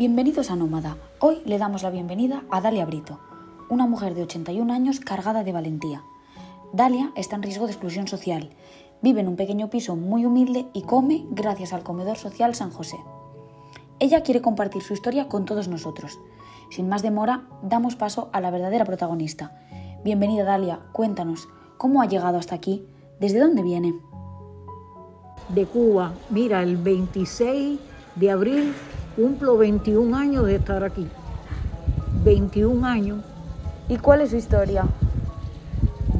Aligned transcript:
Bienvenidos 0.00 0.50
a 0.50 0.56
Nómada. 0.56 0.96
Hoy 1.18 1.42
le 1.44 1.58
damos 1.58 1.82
la 1.82 1.90
bienvenida 1.90 2.42
a 2.50 2.62
Dalia 2.62 2.86
Brito, 2.86 3.20
una 3.68 3.86
mujer 3.86 4.14
de 4.14 4.22
81 4.22 4.72
años 4.72 4.98
cargada 4.98 5.44
de 5.44 5.52
valentía. 5.52 6.02
Dalia 6.72 7.12
está 7.16 7.36
en 7.36 7.42
riesgo 7.42 7.66
de 7.66 7.72
exclusión 7.72 8.08
social, 8.08 8.48
vive 9.02 9.20
en 9.20 9.28
un 9.28 9.36
pequeño 9.36 9.68
piso 9.68 9.96
muy 9.96 10.24
humilde 10.24 10.64
y 10.72 10.84
come 10.84 11.26
gracias 11.32 11.74
al 11.74 11.82
comedor 11.82 12.16
social 12.16 12.54
San 12.54 12.70
José. 12.70 12.96
Ella 13.98 14.22
quiere 14.22 14.40
compartir 14.40 14.80
su 14.80 14.94
historia 14.94 15.28
con 15.28 15.44
todos 15.44 15.68
nosotros. 15.68 16.18
Sin 16.70 16.88
más 16.88 17.02
demora, 17.02 17.46
damos 17.62 17.94
paso 17.94 18.30
a 18.32 18.40
la 18.40 18.50
verdadera 18.50 18.86
protagonista. 18.86 19.60
Bienvenida 20.02 20.44
Dalia, 20.44 20.80
cuéntanos, 20.92 21.46
¿cómo 21.76 22.00
ha 22.00 22.06
llegado 22.06 22.38
hasta 22.38 22.54
aquí? 22.54 22.86
¿Desde 23.20 23.38
dónde 23.38 23.62
viene? 23.62 23.94
De 25.50 25.66
Cuba, 25.66 26.14
mira, 26.30 26.62
el 26.62 26.78
26 26.78 27.78
de 28.16 28.30
abril 28.30 28.72
cumplo 29.16 29.56
21 29.58 30.16
años 30.16 30.46
de 30.46 30.56
estar 30.56 30.84
aquí. 30.84 31.06
21 32.24 32.86
años. 32.86 33.18
¿Y 33.88 33.96
cuál 33.96 34.20
es 34.20 34.30
su 34.30 34.36
historia? 34.36 34.84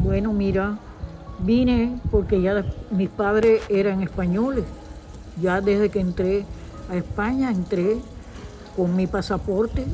Bueno, 0.03 0.33
mira, 0.33 0.79
vine 1.41 2.01
porque 2.11 2.41
ya 2.41 2.65
mis 2.91 3.09
padres 3.09 3.63
eran 3.69 4.03
españoles. 4.03 4.65
Ya 5.41 5.61
desde 5.61 5.89
que 5.89 6.01
entré 6.01 6.45
a 6.91 6.97
España, 6.97 7.51
entré 7.51 7.99
con 8.77 8.97
mi 8.97 9.07
pasaporte 9.07 9.85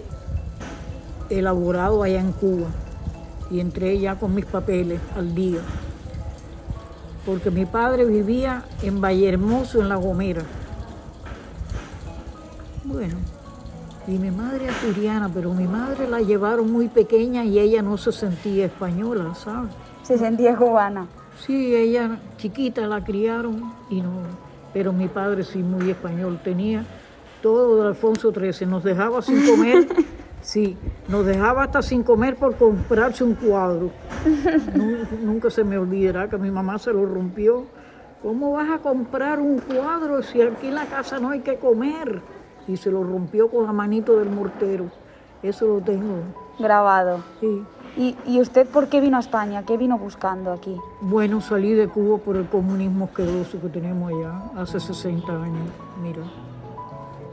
elaborado 1.28 2.02
allá 2.02 2.20
en 2.20 2.32
Cuba. 2.32 2.68
Y 3.50 3.60
entré 3.60 3.98
ya 3.98 4.16
con 4.16 4.34
mis 4.34 4.46
papeles 4.46 5.00
al 5.16 5.34
día. 5.34 5.60
Porque 7.24 7.50
mi 7.50 7.66
padre 7.66 8.04
vivía 8.04 8.64
en 8.82 9.00
Valle 9.00 9.28
Hermoso, 9.28 9.80
en 9.80 9.88
La 9.88 9.96
Gomera. 9.96 10.42
Bueno, 12.96 13.16
y 14.06 14.12
mi 14.12 14.30
madre 14.30 14.68
es 14.68 15.30
pero 15.34 15.52
mi 15.52 15.66
madre 15.66 16.08
la 16.08 16.22
llevaron 16.22 16.72
muy 16.72 16.88
pequeña 16.88 17.44
y 17.44 17.58
ella 17.58 17.82
no 17.82 17.98
se 17.98 18.10
sentía 18.10 18.64
española, 18.64 19.34
¿sabes? 19.34 19.70
Se 20.02 20.16
sentía 20.16 20.56
cubana. 20.56 21.06
Sí, 21.38 21.76
ella 21.76 22.18
chiquita 22.38 22.86
la 22.86 23.04
criaron 23.04 23.70
y 23.90 24.00
no, 24.00 24.12
pero 24.72 24.94
mi 24.94 25.08
padre 25.08 25.44
sí 25.44 25.58
muy 25.58 25.90
español 25.90 26.40
tenía 26.42 26.86
todo 27.42 27.82
de 27.82 27.88
Alfonso 27.88 28.32
XIII, 28.32 28.66
nos 28.66 28.82
dejaba 28.82 29.20
sin 29.20 29.46
comer, 29.46 29.86
sí, 30.40 30.78
nos 31.08 31.26
dejaba 31.26 31.64
hasta 31.64 31.82
sin 31.82 32.02
comer 32.02 32.36
por 32.36 32.56
comprarse 32.56 33.24
un 33.24 33.34
cuadro. 33.34 33.90
nunca, 34.74 35.08
nunca 35.22 35.50
se 35.50 35.64
me 35.64 35.76
olvidará 35.76 36.30
que 36.30 36.38
mi 36.38 36.50
mamá 36.50 36.78
se 36.78 36.94
lo 36.94 37.04
rompió. 37.04 37.66
¿Cómo 38.22 38.52
vas 38.52 38.70
a 38.70 38.78
comprar 38.78 39.38
un 39.38 39.58
cuadro 39.58 40.22
si 40.22 40.40
aquí 40.40 40.68
en 40.68 40.76
la 40.76 40.86
casa 40.86 41.18
no 41.18 41.28
hay 41.28 41.40
que 41.40 41.56
comer? 41.56 42.22
Y 42.68 42.76
se 42.76 42.90
lo 42.90 43.04
rompió 43.04 43.48
con 43.48 43.64
la 43.64 43.72
manito 43.72 44.16
del 44.18 44.30
mortero. 44.30 44.86
Eso 45.42 45.66
lo 45.66 45.80
tengo. 45.80 46.18
Grabado. 46.58 47.22
Sí. 47.40 47.62
¿Y, 47.96 48.16
¿Y, 48.26 48.40
usted 48.40 48.66
por 48.66 48.88
qué 48.88 49.00
vino 49.00 49.16
a 49.16 49.20
España? 49.20 49.64
¿Qué 49.64 49.78
vino 49.78 49.98
buscando 49.98 50.52
aquí? 50.52 50.76
Bueno, 51.00 51.40
salí 51.40 51.72
de 51.72 51.88
Cuba 51.88 52.18
por 52.18 52.36
el 52.36 52.46
comunismo 52.46 53.06
asqueroso 53.06 53.58
que 53.60 53.68
tenemos 53.68 54.12
allá 54.12 54.42
hace 54.54 54.80
60 54.80 55.32
años, 55.32 55.70
mira. 56.02 56.22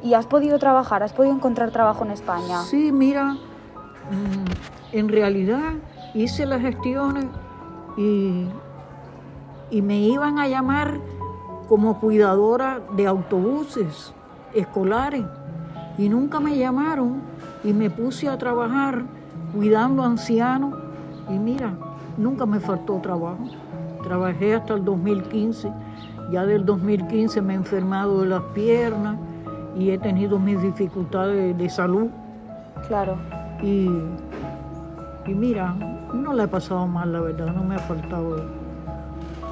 ¿Y 0.02 0.14
has 0.14 0.26
podido 0.26 0.60
trabajar? 0.60 1.04
¿Has 1.04 1.12
podido 1.12 1.34
encontrar 1.34 1.72
trabajo 1.72 2.06
en 2.06 2.12
España? 2.12 2.62
Sí, 2.62 2.94
mira, 2.94 3.34
mm, 3.34 4.94
en 4.94 5.10
realidad 5.10 5.74
hice 6.14 6.46
las 6.46 6.62
gestiones 6.62 7.26
y, 7.98 8.48
y 9.70 9.82
me 9.82 10.00
iban 10.00 10.40
a 10.40 10.48
llamar 10.48 11.00
como 11.68 12.00
cuidadora 12.00 12.82
de 12.96 13.08
autobuses 13.08 14.14
escolares 14.54 15.26
y 15.98 16.10
nunca 16.10 16.40
me 16.40 16.58
llamaron 16.58 17.22
y 17.64 17.74
me 17.74 17.90
puse 17.90 18.28
a 18.28 18.38
trabajar 18.38 19.04
cuidando 19.54 20.04
ancianos 20.04 20.74
y 21.30 21.38
mira, 21.38 21.74
nunca 22.18 22.46
me 22.46 22.60
faltó 22.60 23.00
trabajo. 23.00 23.44
Trabajé 24.04 24.56
hasta 24.56 24.74
el 24.74 24.84
2015, 24.84 25.72
ya 26.32 26.46
del 26.46 26.66
2015 26.66 27.42
me 27.42 27.54
he 27.54 27.56
enfermado 27.56 28.22
de 28.22 28.28
las 28.28 28.44
piernas 28.54 29.18
y 29.78 29.92
he 29.92 29.98
tenido 29.98 30.40
mis 30.40 30.62
dificultades 30.62 31.58
de 31.58 31.70
salud. 31.70 32.08
Claro. 32.88 33.18
Y, 33.62 33.88
y 35.26 35.34
mira, 35.34 35.74
no 36.14 36.34
la 36.34 36.44
he 36.44 36.48
pasado 36.48 36.86
mal, 36.88 37.14
la 37.14 37.22
verdad, 37.22 37.54
no 37.54 37.64
me 37.64 37.76
ha 37.76 37.80
faltado. 37.80 38.46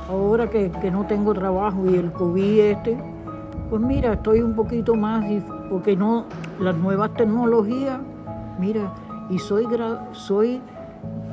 Ahora 0.09 0.50
que, 0.50 0.69
que 0.69 0.91
no 0.91 1.06
tengo 1.06 1.34
trabajo 1.34 1.90
y 1.90 1.95
el 1.95 2.11
COVID 2.11 2.59
este, 2.59 2.97
pues 3.71 3.81
mira, 3.81 4.11
estoy 4.11 4.41
un 4.41 4.53
poquito 4.53 4.95
más, 4.95 5.23
porque 5.69 5.95
no, 5.95 6.25
las 6.59 6.75
nuevas 6.75 7.13
tecnologías, 7.13 8.01
mira, 8.59 8.91
y 9.29 9.39
soy, 9.39 9.65
soy, 10.11 10.61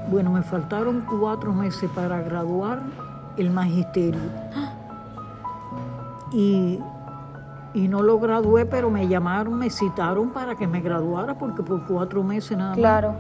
bueno, 0.09 0.31
me 0.31 0.43
faltaron 0.43 1.05
cuatro 1.19 1.53
meses 1.53 1.91
para 1.97 2.23
graduar 2.23 2.79
el 3.37 3.51
magisterio. 3.51 4.21
Y, 6.31 6.79
y 7.75 7.89
no 7.89 8.05
lo 8.05 8.21
gradué, 8.21 8.67
pero 8.67 8.89
me 8.89 9.09
llamaron, 9.09 9.59
me 9.59 9.69
citaron 9.69 10.31
para 10.31 10.55
que 10.55 10.69
me 10.69 10.81
graduara, 10.81 11.37
porque 11.37 11.65
por 11.65 11.87
cuatro 11.89 12.23
meses 12.23 12.57
nada 12.57 12.71
más. 12.71 12.79
Claro. 12.79 13.15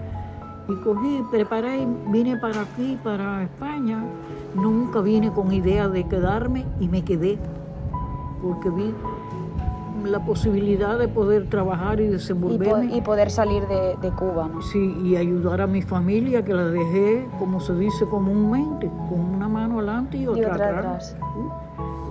Y 0.68 0.76
cogí, 0.76 1.24
preparé, 1.28 1.88
vine 2.06 2.36
para 2.36 2.60
aquí, 2.60 2.96
para 3.02 3.42
España. 3.42 4.00
Nunca 4.54 5.00
vine 5.00 5.32
con 5.32 5.50
idea 5.50 5.88
de 5.88 6.06
quedarme 6.06 6.66
y 6.78 6.86
me 6.86 7.02
quedé 7.02 7.36
porque 8.42 8.70
vi 8.70 8.94
la 10.04 10.24
posibilidad 10.24 10.98
de 10.98 11.08
poder 11.08 11.48
trabajar 11.48 12.00
y 12.00 12.06
desenvolverme. 12.06 12.96
Y, 12.96 13.00
poder 13.00 13.30
salir 13.30 13.64
de, 13.66 14.10
Cuba, 14.10 14.48
¿no? 14.48 14.62
Sí, 14.62 14.96
y 15.02 15.16
ayudar 15.16 15.60
a 15.60 15.66
mi 15.66 15.82
familia, 15.82 16.44
que 16.44 16.54
la 16.54 16.66
dejé, 16.66 17.26
como 17.38 17.60
se 17.60 17.74
dice 17.74 18.06
comúnmente, 18.06 18.88
con 19.08 19.20
una 19.20 19.48
mano 19.48 19.78
adelante 19.78 20.18
y 20.18 20.26
otra, 20.26 20.54
atrás. 20.54 21.16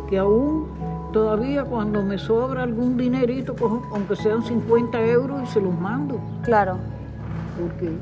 Que 0.09 0.17
aún 0.17 0.67
todavía 1.11 1.63
cuando 1.63 2.03
me 2.03 2.17
sobra 2.17 2.63
algún 2.63 2.97
dinerito, 2.97 3.55
aunque 3.93 4.15
sean 4.15 4.43
50 4.43 5.01
euros, 5.05 5.41
y 5.43 5.47
se 5.47 5.61
los 5.61 5.77
mando. 5.79 6.19
Claro. 6.43 6.77
Porque 7.59 7.97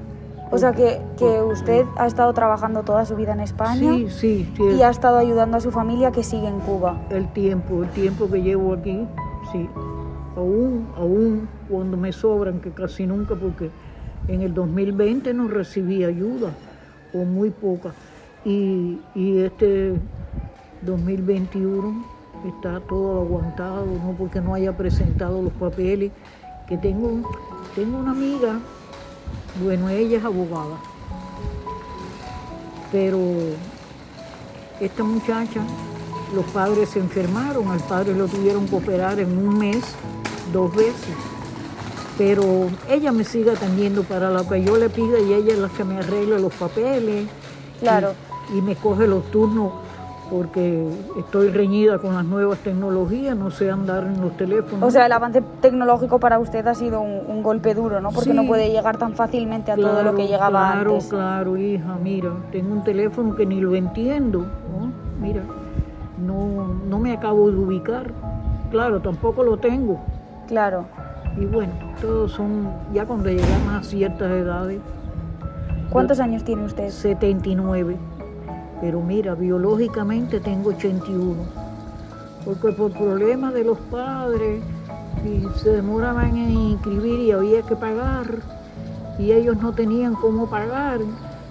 o 0.52 0.58
sea 0.58 0.74
que, 0.74 1.02
que, 1.18 1.42
usted 1.42 1.86
ha 1.98 2.08
estado 2.08 2.34
trabajando 2.34 2.84
toda 2.84 3.06
su 3.06 3.16
vida 3.16 3.34
en 3.34 3.40
España 3.40 3.94
sí, 3.94 4.08
sí, 4.10 4.54
sí, 4.56 4.64
y 4.64 4.82
ha 4.82 4.90
estado 4.90 5.18
ayudando 5.18 5.58
a 5.58 5.60
su 5.60 5.72
familia 5.72 6.12
que 6.12 6.24
sigue 6.24 6.48
en 6.48 6.60
Cuba. 6.60 7.02
El 7.10 7.28
tiempo, 7.34 7.84
el 7.84 7.90
tiempo 7.90 8.30
que 8.30 8.42
llevo 8.42 8.74
aquí, 8.74 9.08
sí. 9.52 9.70
Aún, 10.36 10.88
aún 10.98 11.48
cuando 11.70 11.98
me 11.98 12.12
sobran, 12.12 12.60
que 12.60 12.72
casi 12.72 13.08
nunca, 13.08 13.36
porque 13.36 13.70
en 14.28 14.42
el 14.42 14.54
2020 14.54 15.34
no 15.34 15.48
recibí 15.48 16.04
ayuda, 16.04 16.52
o 17.14 17.20
muy 17.20 17.50
poca. 17.50 17.94
Y, 18.44 19.00
y 19.16 19.40
este 19.40 19.94
2021 20.82 22.06
está 22.48 22.80
todo 22.82 23.22
aguantado, 23.22 23.86
no 23.86 24.14
porque 24.18 24.42
no 24.42 24.54
haya 24.54 24.76
presentado 24.78 25.42
los 25.42 25.54
papeles, 25.54 26.12
que 26.68 26.78
tengo, 26.78 27.30
tengo 27.76 27.98
una 27.98 28.12
amiga 28.12 28.60
bueno, 29.64 29.90
ella 29.90 30.18
es 30.18 30.26
abogada, 30.26 30.78
pero 32.92 33.20
esta 34.80 35.04
muchacha, 35.04 35.62
los 36.34 36.46
padres 36.46 36.90
se 36.90 37.00
enfermaron, 37.00 37.70
al 37.70 37.80
padre 37.80 38.14
lo 38.14 38.28
tuvieron 38.28 38.68
que 38.68 38.76
operar 38.76 39.20
en 39.20 39.38
un 39.38 39.58
mes, 39.58 39.84
dos 40.52 40.76
veces. 40.76 41.16
Pero 42.18 42.70
ella 42.90 43.12
me 43.12 43.24
sigue 43.24 43.52
atendiendo 43.52 44.04
para 44.04 44.30
lo 44.30 44.48
que 44.48 44.64
yo 44.64 44.78
le 44.78 44.90
pida 44.90 45.20
y 45.20 45.34
ella 45.34 45.54
es 45.54 45.60
la 45.60 45.70
que 45.70 45.84
me 45.84 45.98
arregla 45.98 46.40
los 46.40 46.54
papeles. 46.54 47.28
Claro. 47.80 48.14
y 48.56 48.62
me 48.62 48.76
coge 48.78 49.06
los 49.06 49.30
turnos 49.32 49.85
porque 50.30 50.90
estoy 51.18 51.50
reñida 51.50 52.00
con 52.00 52.16
las 52.16 52.26
nuevas 52.26 52.60
tecnologías, 52.60 53.38
no 53.38 53.52
sé 53.52 53.70
andar 53.70 54.04
en 54.06 54.22
los 54.22 54.36
teléfonos. 54.36 54.88
O 54.88 54.92
sea, 54.92 55.06
el 55.06 55.12
avance 55.12 55.42
tecnológico 55.62 56.20
para 56.20 56.40
usted 56.40 56.66
ha 56.68 56.76
sido 56.76 57.02
un, 57.02 57.44
golpe 57.44 57.76
duro, 57.76 58.02
¿no? 58.02 58.12
Porque 58.12 58.34
no 58.34 58.46
puede 58.48 58.72
llegar 58.72 58.98
tan 58.98 59.14
fácilmente 59.14 59.72
a 59.72 59.76
todo 59.76 60.02
lo 60.02 60.16
que 60.16 60.28
llegaba 60.28 60.72
antes. 60.72 61.08
Claro, 61.08 61.54
claro, 61.54 61.58
hija, 61.58 61.98
mira, 62.02 62.32
tengo 62.52 62.74
un 62.74 62.84
teléfono 62.84 63.36
que 63.36 63.46
ni 63.46 63.62
lo 63.62 63.76
entiendo, 63.76 64.40
¿no? 64.40 64.92
Mira, 65.22 65.44
no, 66.18 66.74
no 66.90 67.00
me 67.00 67.14
acabo 67.14 67.52
de 67.52 67.58
ubicar. 67.58 68.12
Claro, 68.72 69.00
tampoco 69.00 69.44
lo 69.44 69.58
tengo. 69.58 70.00
Claro. 70.48 70.86
Y 71.38 71.46
bueno, 71.46 71.74
todos 72.02 72.32
son, 72.32 72.70
ya 72.94 73.06
cuando 73.06 73.30
llegamos 73.30 73.74
a 73.74 73.84
ciertas 73.84 74.32
edades. 74.32 74.80
¿Cuántos 75.92 76.20
años 76.20 76.44
tiene 76.44 76.64
usted? 76.66 76.90
79. 76.90 77.98
Pero 78.82 79.02
mira, 79.02 79.36
biológicamente 79.36 80.40
tengo 80.40 80.70
81. 80.70 81.36
Porque 82.44 82.72
por 82.72 82.92
problemas 82.92 83.54
de 83.54 83.64
los 83.64 83.78
padres 83.80 84.62
y 85.26 85.60
se 85.60 85.72
demoraban 85.72 86.38
en 86.38 86.52
inscribir 86.52 87.20
y 87.20 87.32
había 87.32 87.62
que 87.64 87.76
pagar 87.76 88.28
y 89.18 89.32
ellos 89.32 89.58
no 89.62 89.72
tenían 89.72 90.14
cómo 90.14 90.48
pagar 90.48 91.00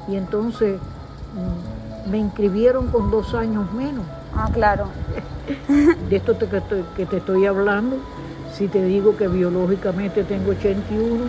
y 0.07 0.17
entonces 0.17 0.79
mm, 1.35 2.11
me 2.11 2.19
inscribieron 2.19 2.89
con 2.89 3.11
dos 3.11 3.35
años 3.35 3.73
menos. 3.73 4.05
Ah, 4.37 4.49
claro. 4.53 4.89
De 6.09 6.17
esto 6.17 6.39
que, 6.39 6.61
te, 6.61 6.85
que 6.97 7.07
te 7.07 7.17
estoy 7.19 7.47
hablando, 7.47 7.97
Si 8.53 8.69
te 8.69 8.85
digo 8.85 9.17
que 9.17 9.27
biológicamente 9.27 10.23
tengo 10.23 10.53
81, 10.53 11.25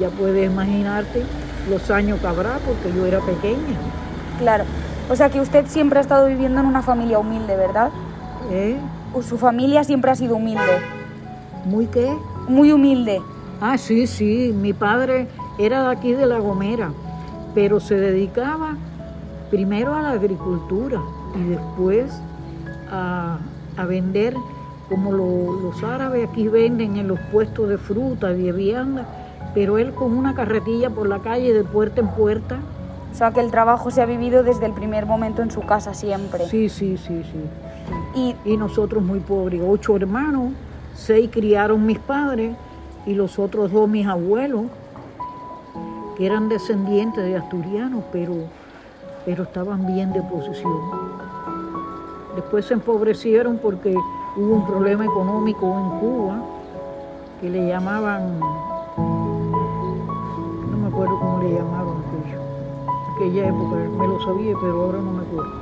ya 0.00 0.08
puedes 0.08 0.50
imaginarte 0.50 1.22
los 1.68 1.90
años 1.90 2.18
que 2.18 2.26
habrá 2.26 2.58
porque 2.58 2.96
yo 2.96 3.04
era 3.04 3.20
pequeña. 3.20 3.76
Claro. 4.38 4.64
O 5.10 5.16
sea 5.16 5.28
que 5.28 5.40
usted 5.40 5.66
siempre 5.66 5.98
ha 5.98 6.02
estado 6.02 6.26
viviendo 6.28 6.60
en 6.60 6.66
una 6.66 6.82
familia 6.82 7.18
humilde, 7.18 7.56
¿verdad? 7.56 7.90
¿Eh? 8.50 8.76
Su 9.22 9.38
familia 9.38 9.82
siempre 9.84 10.10
ha 10.10 10.14
sido 10.14 10.36
humilde. 10.36 10.62
¿Muy 11.64 11.86
qué? 11.86 12.16
Muy 12.48 12.72
humilde. 12.72 13.20
Ah, 13.60 13.76
sí, 13.76 14.06
sí. 14.06 14.54
Mi 14.56 14.72
padre 14.72 15.26
era 15.58 15.82
de 15.82 15.90
aquí 15.96 16.12
de 16.12 16.26
La 16.26 16.38
Gomera, 16.38 16.90
pero 17.54 17.80
se 17.80 17.96
dedicaba 17.96 18.76
primero 19.50 19.94
a 19.94 20.02
la 20.02 20.10
agricultura 20.12 21.00
y 21.34 21.42
después 21.50 22.20
a, 22.90 23.38
a 23.76 23.84
vender 23.84 24.34
como 24.88 25.12
lo- 25.12 25.60
los 25.60 25.82
árabes 25.82 26.28
aquí 26.28 26.48
venden 26.48 26.96
en 26.96 27.08
los 27.08 27.18
puestos 27.32 27.68
de 27.68 27.78
fruta, 27.78 28.28
de 28.28 28.52
vianda, 28.52 29.06
pero 29.54 29.76
él 29.78 29.92
con 29.92 30.16
una 30.16 30.34
carretilla 30.34 30.88
por 30.90 31.08
la 31.08 31.18
calle 31.18 31.52
de 31.52 31.64
puerta 31.64 32.00
en 32.00 32.08
puerta. 32.08 32.58
O 33.10 33.14
sea 33.14 33.32
que 33.32 33.40
el 33.40 33.50
trabajo 33.50 33.90
se 33.90 34.00
ha 34.00 34.06
vivido 34.06 34.42
desde 34.42 34.66
el 34.66 34.72
primer 34.72 35.06
momento 35.06 35.42
en 35.42 35.50
su 35.50 35.60
casa 35.62 35.94
siempre. 35.94 36.46
Sí, 36.46 36.68
sí, 36.68 36.96
sí, 36.96 37.22
sí. 37.24 37.40
Y 38.14 38.36
Y 38.44 38.56
nosotros 38.56 39.02
muy 39.02 39.20
pobres, 39.20 39.60
ocho 39.66 39.96
hermanos, 39.96 40.52
seis 40.94 41.28
criaron 41.32 41.84
mis 41.84 41.98
padres 41.98 42.54
y 43.06 43.14
los 43.14 43.38
otros 43.38 43.72
dos 43.72 43.88
mis 43.88 44.06
abuelos, 44.06 44.64
que 46.16 46.26
eran 46.26 46.48
descendientes 46.48 47.24
de 47.24 47.36
asturianos, 47.36 48.04
pero, 48.12 48.34
pero 49.24 49.44
estaban 49.44 49.86
bien 49.86 50.12
de 50.12 50.22
posición. 50.22 50.80
Después 52.36 52.66
se 52.66 52.74
empobrecieron 52.74 53.58
porque 53.58 53.94
hubo 54.36 54.54
un 54.54 54.66
problema 54.66 55.04
económico 55.04 55.66
en 55.66 56.00
Cuba 56.00 56.36
que 57.40 57.48
le 57.48 57.66
llamaban, 57.66 58.38
no 60.70 60.76
me 60.76 60.88
acuerdo 60.88 61.18
cómo 61.18 61.42
le 61.42 61.54
llamaban. 61.54 61.89
Aquella 63.20 63.48
época 63.48 63.76
me 63.76 64.08
lo 64.08 64.18
sabía, 64.24 64.54
pero 64.62 64.80
ahora 64.80 64.98
no 65.02 65.12
me 65.12 65.20
acuerdo 65.20 65.52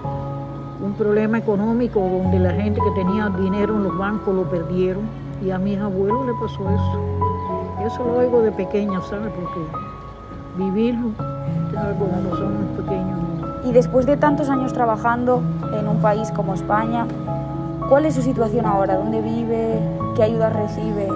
un 0.81 0.93
problema 0.93 1.38
económico 1.38 1.99
donde 1.99 2.38
la 2.38 2.52
gente 2.52 2.81
que 2.81 2.90
tenía 2.93 3.28
dinero 3.31 3.75
en 3.75 3.82
los 3.82 3.99
bancos 3.99 4.32
lo 4.32 4.44
perdieron 4.44 5.02
y 5.44 5.50
a 5.50 5.58
mis 5.58 5.76
abuelos 5.76 6.25
le 6.25 6.34
pasó 6.34 6.62
eso. 6.70 7.84
Eso 7.84 8.05
lo 8.05 8.19
oigo 8.19 8.43
de 8.43 8.52
pequeña, 8.52 9.00
¿sabes? 9.00 9.32
Porque 9.32 9.58
vivirlo, 10.56 11.08
¿sabes? 11.75 11.96
Cuando 11.99 12.37
somos 12.37 12.62
pequeños. 12.76 13.19
Y 13.64 13.72
después 13.72 14.06
de 14.06 14.16
tantos 14.16 14.49
años 14.50 14.72
trabajando 14.72 15.43
en 15.76 15.88
un 15.88 16.00
país 16.00 16.31
como 16.31 16.55
España, 16.55 17.08
¿cuál 17.88 18.06
es 18.06 18.14
su 18.14 18.22
situación 18.22 18.66
ahora? 18.66 18.99
¿Dónde 18.99 19.20
vive? 19.20 19.81
¿Qué 20.14 20.22
ayuda 20.22 20.49
recibe? 20.50 21.08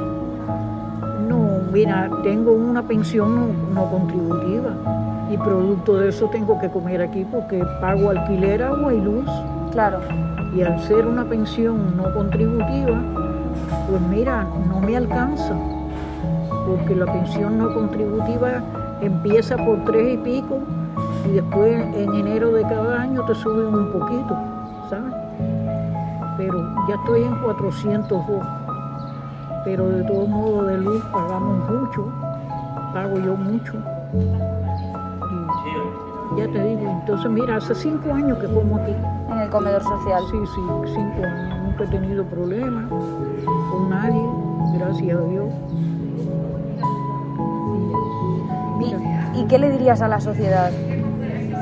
No, 1.28 1.60
mira, 1.72 2.10
tengo 2.24 2.50
una 2.50 2.82
pensión 2.82 3.32
no, 3.36 3.80
no 3.80 3.90
contributiva 3.92 4.70
y 5.32 5.38
producto 5.38 5.96
de 5.96 6.10
eso 6.10 6.28
tengo 6.28 6.58
que 6.58 6.68
comer 6.68 7.00
aquí 7.00 7.24
porque 7.24 7.64
pago 7.80 8.10
alquiler, 8.10 8.62
agua 8.62 8.92
y 8.92 9.00
luz. 9.00 9.28
Claro, 9.70 10.00
Y 10.54 10.60
al 10.60 10.78
ser 10.80 11.06
una 11.06 11.24
pensión 11.24 11.96
no 11.96 12.12
contributiva, 12.12 13.00
pues 13.88 14.02
mira, 14.10 14.46
no 14.68 14.80
me 14.80 14.98
alcanza, 14.98 15.54
porque 16.66 16.94
la 16.94 17.06
pensión 17.10 17.56
no 17.56 17.72
contributiva 17.72 18.62
empieza 19.00 19.56
por 19.56 19.82
tres 19.86 20.14
y 20.14 20.16
pico 20.18 20.58
y 21.26 21.32
después 21.32 21.72
en 21.96 22.12
enero 22.14 22.52
de 22.52 22.62
cada 22.64 23.00
año 23.00 23.24
te 23.24 23.34
suben 23.34 23.74
un 23.74 23.92
poquito, 23.92 24.36
¿sabes? 24.90 25.14
Pero 26.36 26.62
ya 26.86 26.96
estoy 26.96 27.22
en 27.22 27.34
402, 27.36 28.46
pero 29.64 29.88
de 29.88 30.04
todos 30.04 30.28
modos 30.28 30.66
de 30.66 30.78
luz 30.78 31.02
pagamos 31.10 31.70
mucho, 31.70 32.04
pago 32.92 33.18
yo 33.18 33.36
mucho. 33.36 33.72
Ya 36.36 36.48
te 36.48 36.62
digo, 36.64 36.90
entonces 36.90 37.30
mira, 37.30 37.56
hace 37.56 37.74
cinco 37.74 38.12
años 38.12 38.38
que 38.38 38.46
como 38.46 38.76
aquí. 38.76 38.94
en 39.30 39.38
el 39.38 39.48
comedor 39.50 39.82
social. 39.82 40.22
Sí, 40.30 40.36
sí, 40.54 40.60
cinco 40.94 41.22
años. 41.24 41.58
Nunca 41.64 41.84
he 41.84 41.86
tenido 41.88 42.24
problemas 42.24 42.84
con 43.70 43.90
nadie, 43.90 44.22
gracias 44.78 45.16
a 45.18 45.20
Dios. 45.24 45.46
¿Y, 49.34 49.38
y 49.40 49.44
qué 49.46 49.58
le 49.58 49.70
dirías 49.70 50.00
a 50.02 50.08
la 50.08 50.20
sociedad? 50.20 50.70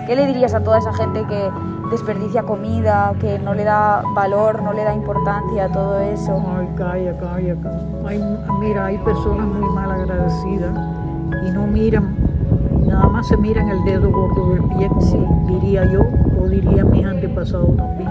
¿Qué 0.06 0.16
le 0.16 0.26
dirías 0.26 0.54
a 0.54 0.60
toda 0.60 0.78
esa 0.78 0.92
gente 0.92 1.24
que 1.26 1.50
desperdicia 1.90 2.42
comida, 2.44 3.12
que 3.20 3.38
no 3.38 3.54
le 3.54 3.64
da 3.64 4.02
valor, 4.14 4.62
no 4.62 4.72
le 4.72 4.84
da 4.84 4.94
importancia 4.94 5.64
a 5.66 5.68
todo 5.68 6.00
eso? 6.00 6.42
ay, 6.56 6.68
calla, 6.76 7.18
calla, 7.18 7.54
calla. 7.62 8.08
Hay- 8.08 8.38
mira, 8.60 8.86
hay 8.86 8.98
personas 8.98 9.46
muy 9.46 9.68
mal 9.70 9.90
agradecidas 9.90 10.72
y 11.46 11.50
no 11.52 11.66
miran, 11.66 12.16
nada 13.00 13.12
más 13.12 13.28
se 13.28 13.36
miran 13.38 13.66
el 13.70 13.82
dedo 13.84 14.10
gordo 14.10 14.52
del 14.52 14.62
pie, 14.76 14.88
como 14.88 15.00
Sí. 15.00 15.18
diría 15.48 15.90
yo, 15.90 16.02
o 16.38 16.48
diría 16.48 16.84
mis 16.84 17.06
antepasados 17.06 17.74
también. 17.74 18.10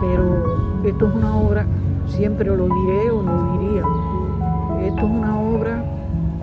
Pero 0.00 0.82
esto 0.84 1.08
es 1.08 1.14
una 1.14 1.36
obra, 1.36 1.66
siempre 2.06 2.46
lo 2.46 2.64
diré 2.64 3.10
o 3.12 3.22
lo 3.22 3.58
diría, 3.58 3.82
esto 4.88 4.98
es 4.98 5.04
una 5.12 5.38
obra 5.40 5.84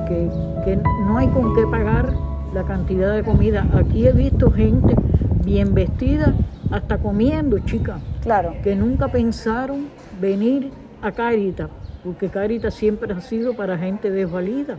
que, 0.08 0.30
que 0.64 0.80
no 1.06 1.18
hay 1.18 1.28
con 1.28 1.54
qué 1.54 1.68
pagar 1.68 2.14
la 2.54 2.64
cantidad 2.64 3.14
de 3.14 3.24
comida. 3.24 3.68
Aquí 3.74 4.08
he 4.08 4.14
visto 4.14 4.50
gente 4.50 4.96
bien 5.44 5.74
vestida, 5.74 6.34
hasta 6.72 6.98
comiendo, 6.98 7.60
chica 7.60 7.98
Claro, 8.22 8.54
que 8.64 8.76
nunca 8.76 9.08
pensaron 9.10 9.88
venir 10.22 10.72
a 11.02 11.12
Caritas, 11.12 11.70
porque 12.06 12.30
Caritas 12.30 12.74
siempre 12.74 13.14
ha 13.14 13.20
sido 13.22 13.54
para 13.54 13.78
gente 13.78 14.12
desvalida. 14.12 14.78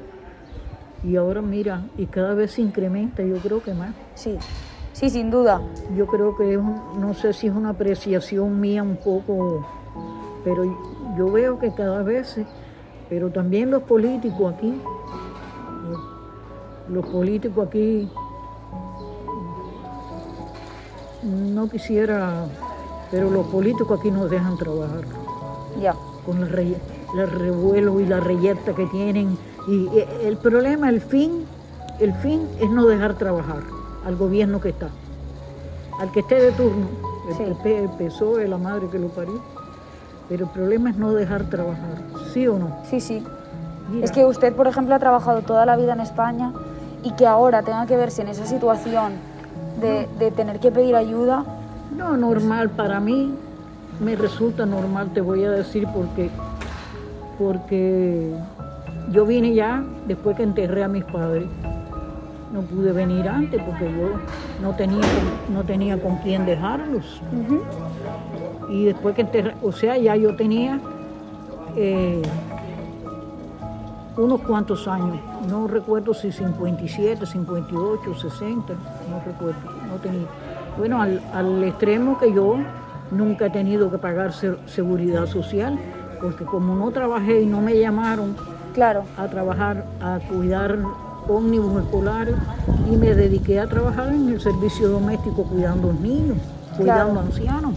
Y 1.02 1.16
ahora 1.16 1.40
mira, 1.42 1.84
y 1.96 2.06
cada 2.06 2.34
vez 2.34 2.52
se 2.52 2.62
incrementa, 2.62 3.22
yo 3.22 3.36
creo 3.38 3.62
que 3.62 3.72
más. 3.74 3.94
sí, 4.14 4.36
sí, 4.92 5.10
sin 5.10 5.30
duda. 5.30 5.60
Yo 5.94 6.06
creo 6.06 6.36
que 6.36 6.52
es, 6.54 6.58
un- 6.58 7.00
no 7.00 7.14
sé 7.14 7.32
si 7.32 7.46
es 7.46 7.54
una 7.54 7.70
apreciación 7.70 8.60
mía 8.60 8.82
un 8.82 8.96
poco, 8.96 9.64
pero 10.44 10.64
yo 11.16 11.30
veo 11.30 11.58
que 11.58 11.72
cada 11.72 12.02
vez, 12.02 12.40
pero 13.08 13.30
también 13.30 13.70
los 13.70 13.82
políticos 13.84 14.54
aquí, 14.54 14.74
los- 15.88 16.94
los 16.96 17.06
políticos 17.12 17.68
aquí, 17.68 18.08
no 21.22 21.68
quisiera, 21.68 22.46
pero 23.10 23.30
los 23.30 23.46
políticos 23.48 23.98
aquí 24.00 24.10
nos 24.10 24.30
dejan 24.30 24.56
trabajar 24.56 25.04
Ya, 25.80 25.94
con 26.28 26.42
el, 26.42 26.50
re- 26.50 26.76
el 27.16 27.30
revuelo 27.30 28.00
y 28.00 28.04
la 28.06 28.20
reyerta 28.20 28.74
que 28.74 28.84
tienen. 28.86 29.38
Y 29.66 29.88
el 30.22 30.36
problema, 30.36 30.90
el 30.90 31.00
fin, 31.00 31.46
el 32.00 32.12
fin 32.14 32.42
es 32.60 32.68
no 32.70 32.84
dejar 32.84 33.14
trabajar 33.14 33.62
al 34.06 34.14
gobierno 34.16 34.60
que 34.60 34.68
está, 34.68 34.88
al 35.98 36.12
que 36.12 36.20
esté 36.20 36.34
de 36.40 36.52
turno, 36.52 36.86
el, 37.30 37.34
Sí. 37.34 37.42
PP, 37.44 37.78
el 37.84 37.88
PSOE, 37.90 38.46
la 38.46 38.58
madre 38.58 38.88
que 38.92 38.98
lo 38.98 39.08
parió. 39.08 39.40
Pero 40.28 40.44
el 40.44 40.50
problema 40.50 40.90
es 40.90 40.96
no 40.96 41.14
dejar 41.14 41.44
trabajar, 41.44 41.96
¿sí 42.34 42.46
o 42.46 42.58
no? 42.58 42.76
sí, 42.90 43.00
sí. 43.00 43.22
Mira, 43.90 44.04
Es 44.04 44.12
que 44.12 44.26
usted, 44.26 44.54
por 44.54 44.66
ejemplo, 44.66 44.94
ha 44.94 44.98
trabajado 44.98 45.40
toda 45.40 45.64
la 45.64 45.76
vida 45.76 45.94
en 45.94 46.00
España 46.00 46.52
y 47.02 47.12
que 47.12 47.26
ahora 47.26 47.62
tenga 47.62 47.86
que 47.86 47.96
verse 47.96 48.20
en 48.20 48.28
esa 48.28 48.44
situación 48.44 49.12
de, 49.80 50.06
de 50.18 50.30
tener 50.30 50.60
que 50.60 50.70
pedir 50.70 50.94
ayuda, 50.94 51.44
No, 51.96 52.14
normal 52.18 52.68
para 52.68 53.00
mí, 53.00 53.32
me 54.00 54.14
resulta 54.16 54.64
normal, 54.66 55.10
te 55.12 55.20
voy 55.20 55.44
a 55.44 55.50
decir, 55.50 55.86
porque, 55.94 56.30
porque 57.38 58.32
yo 59.12 59.26
vine 59.26 59.54
ya 59.54 59.82
después 60.06 60.36
que 60.36 60.42
enterré 60.44 60.84
a 60.84 60.88
mis 60.88 61.04
padres. 61.04 61.46
No 62.52 62.62
pude 62.62 62.92
venir 62.92 63.28
antes 63.28 63.62
porque 63.62 63.84
yo 63.84 64.08
no 64.62 64.74
tenía, 64.74 65.00
con- 65.00 65.54
no 65.54 65.64
tenía 65.64 66.00
con 66.00 66.16
quién 66.16 66.46
dejarlos. 66.46 67.20
Y 68.70 68.84
después 68.86 69.14
que 69.14 69.20
enterré, 69.22 69.54
o 69.62 69.70
sea, 69.72 69.98
ya 69.98 70.16
yo 70.16 70.34
tenía 70.34 70.80
eh, 71.76 72.22
unos 74.16 74.40
cuantos 74.42 74.88
años, 74.88 75.18
no 75.48 75.66
recuerdo 75.68 76.14
si 76.14 76.32
57, 76.32 77.24
58, 77.26 78.14
60, 78.14 78.72
no 79.10 79.20
recuerdo, 79.24 79.58
no 79.88 79.96
tenía. 80.02 80.26
Bueno, 80.78 81.00
al, 81.02 81.20
al 81.34 81.62
extremo 81.64 82.18
que 82.18 82.32
yo 82.32 82.56
nunca 83.10 83.46
he 83.46 83.50
tenido 83.50 83.90
que 83.90 83.98
pagar 83.98 84.32
se- 84.32 84.56
seguridad 84.66 85.26
social, 85.26 85.78
porque 86.20 86.44
como 86.44 86.74
no 86.74 86.90
trabajé 86.90 87.42
y 87.42 87.46
no 87.46 87.60
me 87.60 87.78
llamaron 87.78 88.36
claro, 88.74 89.04
a 89.16 89.26
trabajar, 89.28 89.84
a 90.00 90.18
cuidar 90.28 90.78
ómnibus 91.28 91.82
escolares 91.82 92.34
y 92.90 92.96
me 92.96 93.14
dediqué 93.14 93.60
a 93.60 93.66
trabajar 93.68 94.08
en 94.12 94.28
el 94.30 94.40
servicio 94.40 94.88
doméstico 94.88 95.44
cuidando 95.44 95.92
niños, 95.92 96.36
cuidando 96.76 97.12
Claro. 97.14 97.26
ancianos. 97.26 97.74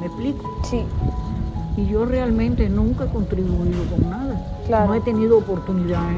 ¿Me 0.00 0.06
explico? 0.06 0.44
sí, 0.64 0.84
Y 1.76 1.86
yo 1.86 2.04
realmente 2.04 2.68
nunca 2.68 3.04
he 3.04 3.08
contribuido 3.08 3.84
con 3.94 4.10
nada. 4.10 4.34
Claro. 4.66 4.86
No 4.88 4.94
he 4.94 5.00
tenido 5.00 5.38
oportunidad, 5.38 6.02
¿eh? 6.10 6.16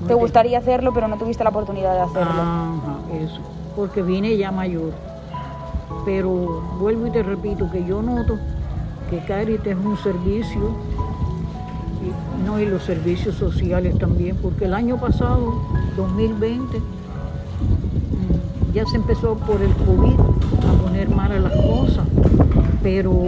No 0.00 0.06
te 0.08 0.14
gustaría 0.14 0.58
hacerlo, 0.58 0.92
pero 0.92 1.06
no 1.06 1.16
tuviste 1.16 1.44
la 1.44 1.50
oportunidad 1.50 1.94
de 1.94 2.00
hacerlo. 2.00 2.30
Ajá, 2.42 2.74
eso. 3.22 3.40
Porque 3.76 4.02
vine 4.02 4.36
ya 4.36 4.50
mayor. 4.50 4.90
Pero 6.04 6.62
vuelvo 6.80 7.06
y 7.06 7.10
te 7.10 7.22
repito 7.22 7.70
que 7.70 7.84
yo 7.84 8.02
noto 8.02 8.38
que 9.12 9.18
Caritas 9.26 9.66
es 9.66 9.76
un 9.76 9.96
servicio 9.98 10.74
Y, 12.02 12.44
no, 12.44 12.58
y 12.58 12.66
los 12.66 12.82
servicios 12.82 13.36
sociales 13.36 13.96
también, 13.98 14.36
porque 14.36 14.64
el 14.64 14.74
año 14.74 14.98
pasado, 14.98 15.62
2020, 15.96 16.78
mm, 16.78 16.82
ya 18.74 18.84
se 18.86 18.96
empezó 18.96 19.36
por 19.36 19.62
el 19.62 19.72
COVID 19.74 20.18
a 20.68 20.82
poner 20.82 21.08
mal 21.10 21.30
a 21.30 21.38
las 21.38 21.52
cosas, 21.52 22.04
pero, 22.82 23.22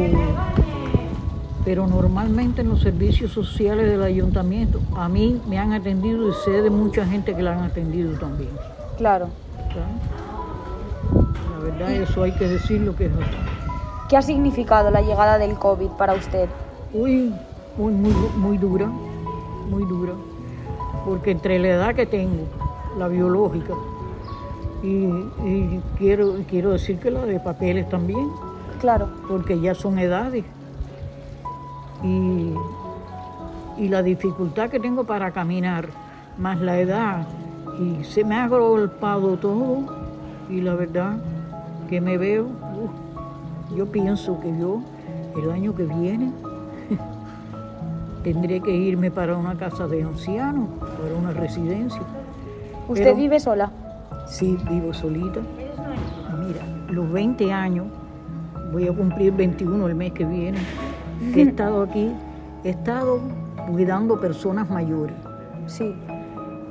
pero 1.65 1.87
normalmente 1.87 2.63
en 2.63 2.71
los 2.71 2.81
servicios 2.81 3.31
sociales 3.31 3.89
del 3.89 4.03
ayuntamiento, 4.03 4.81
a 4.97 5.09
mí 5.09 5.41
me 5.49 5.59
han 5.59 5.73
atendido 5.73 6.29
y 6.29 6.33
sé 6.45 6.63
de 6.63 6.71
mucha 6.71 7.07
gente 7.07 7.37
que 7.37 7.43
la 7.43 7.53
han 7.53 7.63
atendido 7.63 8.19
también. 8.19 8.51
Claro. 8.97 9.29
¿sabes? 9.69 10.14
Verdad, 11.65 11.93
eso 11.93 12.23
hay 12.23 12.33
que 12.33 12.47
decirlo 12.47 12.95
que 12.95 13.07
es 13.07 13.13
así. 13.13 13.37
¿Qué 14.09 14.17
ha 14.19 14.23
significado 14.23 14.91
la 14.91 15.01
llegada 15.01 15.39
del 15.39 15.55
COVID 15.55 15.89
para 15.99 16.13
usted? 16.15 16.49
Uy, 16.93 17.33
muy, 17.79 17.93
muy, 17.93 18.13
muy 18.37 18.59
dura, 18.59 18.87
muy 18.87 19.85
dura, 19.87 20.13
porque 21.07 21.31
entre 21.31 21.59
la 21.59 21.69
edad 21.69 21.95
que 21.95 22.05
tengo, 22.07 22.45
la 22.99 23.09
biológica, 23.09 23.73
y, 24.83 25.07
y 25.47 25.81
quiero, 25.97 26.35
quiero 26.49 26.73
decir 26.73 26.99
que 26.99 27.11
la 27.11 27.25
de 27.25 27.41
papeles 27.41 27.89
también, 27.89 28.29
Claro. 28.81 29.09
porque 29.27 29.59
ya 29.59 29.75
son 29.75 29.99
edades, 29.99 30.45
y, 32.03 32.53
y 33.79 33.89
la 33.89 34.03
dificultad 34.03 34.69
que 34.69 34.79
tengo 34.79 35.05
para 35.05 35.31
caminar, 35.31 35.89
más 36.37 36.61
la 36.61 36.79
edad, 36.79 37.27
y 37.81 38.05
se 38.05 38.23
me 38.23 38.35
ha 38.37 38.45
agolpado 38.45 39.39
todo, 39.39 39.79
y 40.51 40.61
la 40.61 40.75
verdad 40.75 41.17
que 41.89 42.01
me 42.01 42.19
veo, 42.19 42.45
uf, 42.45 43.77
yo 43.77 43.87
pienso 43.87 44.41
que 44.41 44.49
yo 44.59 44.81
el 45.43 45.51
año 45.51 45.75
que 45.75 45.85
viene 45.85 46.31
tendré 48.23 48.61
que 48.61 48.75
irme 48.75 49.11
para 49.11 49.37
una 49.37 49.55
casa 49.57 49.87
de 49.87 50.03
ancianos, 50.03 50.69
para 50.81 51.15
una 51.15 51.33
residencia. 51.33 52.01
¿Usted 52.89 53.05
Pero- 53.05 53.17
vive 53.17 53.41
sola? 53.41 53.71
Sí, 54.27 54.57
vivo 54.71 54.95
solita. 54.95 55.41
Mira, 56.47 56.63
los 56.89 57.11
20 57.13 57.53
años, 57.53 57.87
voy 58.73 58.89
a 58.89 58.93
cumplir 58.93 59.33
21 59.33 59.87
el 59.87 59.95
mes 59.95 60.13
que 60.13 60.25
viene, 60.25 60.59
que 61.33 61.43
he 61.43 61.45
estado 61.49 61.83
aquí, 61.83 62.11
he 62.65 62.71
estado 62.71 63.21
cuidando 63.71 64.19
personas 64.21 64.69
mayores 64.71 65.15
Sí. 65.67 65.95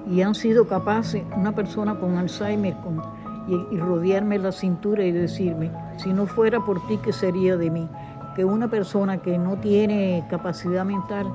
y 0.10 0.22
han 0.22 0.36
sido 0.36 0.68
capaces, 0.68 1.24
una 1.38 1.54
persona 1.54 1.96
con 1.96 2.18
Alzheimer, 2.18 2.76
con, 2.84 3.02
y, 3.48 3.76
y 3.76 3.80
rodearme 3.80 4.38
la 4.40 4.52
cintura 4.52 5.04
y 5.04 5.12
decirme, 5.12 5.72
si 5.98 6.14
no 6.14 6.26
fuera 6.26 6.60
por 6.60 6.86
ti, 6.88 6.98
¿qué 7.04 7.12
sería 7.14 7.58
de 7.58 7.70
mí? 7.70 7.88
Que 8.36 8.46
una 8.46 8.68
persona 8.70 9.18
que 9.18 9.38
no 9.38 9.58
tiene 9.58 10.24
capacidad 10.30 10.86
mental 10.86 11.28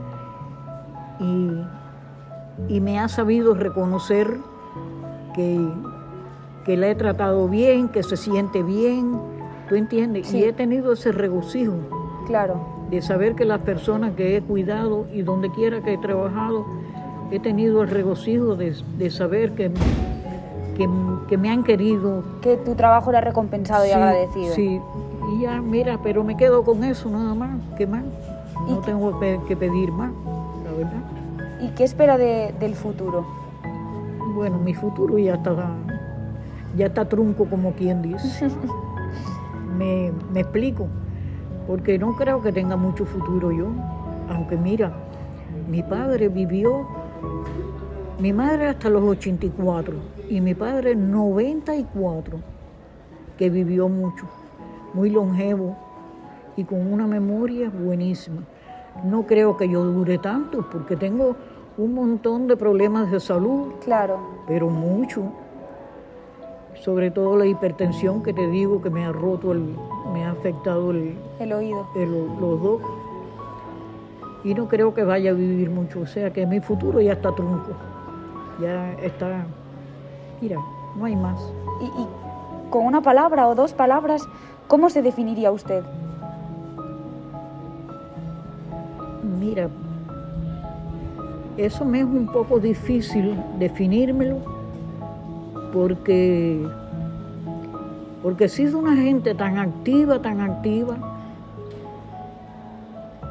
y, 1.21 1.51
y 2.69 2.81
me 2.81 2.99
ha 2.99 3.09
sabido 3.09 3.55
reconocer 3.55 4.39
que, 5.35 5.61
que 6.65 6.77
la 6.77 6.89
he 6.89 6.95
tratado 6.95 7.49
bien, 7.49 7.89
que 7.89 8.03
se 8.03 8.17
siente 8.17 8.63
bien, 8.63 9.19
¿tú 9.69 9.75
entiendes? 9.77 10.29
Sí. 10.29 10.39
Y 10.39 10.45
he 10.45 10.53
tenido 10.53 10.93
ese 10.93 11.13
regocijo 11.13 11.75
Claro. 12.27 12.61
de 12.91 13.01
saber 13.03 13.35
que 13.35 13.45
las 13.45 13.61
personas 13.61 14.15
que 14.15 14.37
he 14.37 14.43
cuidado 14.43 15.07
y 15.13 15.23
donde 15.23 15.51
quiera 15.51 15.81
que 15.83 15.95
he 15.95 15.99
trabajado, 15.99 16.67
he 17.31 17.39
tenido 17.41 17.83
el 17.83 17.89
regocijo 17.91 18.55
de, 18.57 18.75
de 18.99 19.11
saber 19.11 19.53
que, 19.53 19.71
que, 20.79 20.89
que 21.29 21.37
me 21.37 21.51
han 21.51 21.63
querido. 21.65 22.23
Que 22.41 22.57
tu 22.57 22.75
trabajo 22.75 23.11
era 23.11 23.21
recompensado 23.21 23.85
y 23.85 23.89
Sí, 23.89 23.95
agradecido. 23.95 24.55
Sí, 24.55 24.81
y 25.35 25.43
ya, 25.43 25.61
mira, 25.61 25.99
pero 26.03 26.25
me 26.25 26.37
quedo 26.37 26.65
con 26.65 26.83
eso 26.85 27.11
nada 27.11 27.35
más, 27.35 27.51
¿qué 27.77 27.87
más? 27.87 28.05
¿Y 28.67 28.71
No 28.73 28.79
tengo 28.79 29.19
que 29.21 29.57
pedir 29.57 29.93
más, 29.93 30.13
la 30.65 30.73
verdad. 30.73 31.03
¿Y 31.61 31.69
qué 31.75 31.85
espera 31.85 32.17
de- 32.17 32.55
del 32.61 32.75
futuro? 32.75 33.27
Bueno, 34.35 34.59
mi 34.59 34.73
futuro 34.73 35.19
ya 35.19 35.35
está, 35.35 35.55
ya 36.77 36.87
está 36.87 37.05
trunco, 37.09 37.47
como 37.47 37.73
quien 37.73 38.01
dice. 38.03 38.49
me, 39.77 40.13
me 40.33 40.41
explico, 40.41 40.87
porque 41.67 41.99
no 41.99 42.15
creo 42.17 42.41
que 42.41 42.53
tenga 42.53 42.77
mucho 42.77 43.05
futuro 43.05 43.51
yo. 43.51 43.67
Aunque 44.31 44.57
mira, 44.57 44.93
mi 45.69 45.83
padre 45.83 46.29
vivió, 46.29 46.87
mi 48.19 48.33
madre 48.33 48.69
hasta 48.69 48.89
los 48.91 49.03
84 49.03 49.95
y 50.29 50.41
mi 50.41 50.55
padre 50.55 50.95
94, 50.97 52.39
que 53.37 53.49
vivió 53.51 53.89
mucho, 53.89 54.25
muy 54.95 55.11
longevo 55.11 55.77
y 56.57 56.65
con 56.65 56.93
una 56.93 57.07
memoria 57.07 57.71
buenísima. 57.71 58.43
No 59.05 59.25
creo 59.27 59.57
que 59.57 59.69
yo 59.69 59.85
dure 59.85 60.19
tanto, 60.19 60.69
porque 60.71 60.97
tengo 60.97 61.37
un 61.77 61.95
montón 61.95 62.49
de 62.49 62.57
problemas 62.57 63.11
de 63.13 63.21
salud 63.21 63.75
Claro. 63.85 64.19
pero 64.49 64.69
mucho. 64.69 65.23
Sobre 66.75 67.11
todo 67.13 67.37
la 67.37 67.47
hipertensión 67.47 68.23
que 68.23 68.33
te 68.33 68.47
digo 68.49 68.81
que 68.83 68.91
me 68.91 69.05
ha 69.05 69.13
roto, 69.13 69.53
el, 69.53 69.75
me 70.13 70.25
ha 70.25 70.31
afectado 70.33 70.91
el, 70.91 71.15
El 71.39 71.53
oído. 71.53 71.87
el- 71.95 72.27
los 72.41 72.63
dos. 72.63 72.81
Y 74.45 74.55
no 74.55 74.69
creo 74.69 74.95
que 74.95 75.05
vaya 75.05 75.31
a 75.31 75.35
vivir 75.35 75.71
mucho, 75.71 76.01
o 76.01 76.07
sea 76.07 76.33
que 76.33 76.47
mi 76.47 76.61
futuro 76.61 77.01
ya 77.01 77.13
está 77.15 77.33
trunco. 77.35 77.73
Ya 78.61 78.93
está, 78.95 79.47
mira, 80.41 80.59
no 80.97 81.05
hay 81.05 81.17
más. 81.17 81.41
Y, 81.81 81.85
y 81.85 82.07
con 82.71 82.85
una 82.85 83.01
palabra 83.01 83.49
o 83.49 83.55
dos 83.55 83.73
palabras, 83.73 84.23
¿cómo 84.67 84.91
se 84.91 85.03
definiría 85.03 85.51
usted? 85.51 85.85
Mira, 89.39 89.69
eso 91.57 91.85
me 91.85 92.01
es 92.01 92.05
un 92.05 92.27
poco 92.27 92.61
difícil 92.61 93.37
definírmelo 93.59 94.39
porque, 95.73 96.67
porque 98.23 98.45
he 98.45 98.49
sido 98.49 98.79
una 98.79 98.97
gente 98.97 99.35
tan 99.35 99.59
activa, 99.59 100.21
tan 100.21 100.41
activa, 100.41 100.97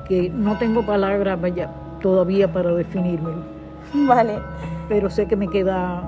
que 0.07 0.29
no 0.29 0.57
tengo 0.57 0.85
palabras 0.85 1.37
todavía 2.01 2.51
para 2.51 2.73
definírmelo. 2.73 3.56
Vale. 4.07 4.39
Pero 4.89 5.09
sé 5.09 5.27
que 5.27 5.35
me 5.35 5.47
queda, 5.49 6.01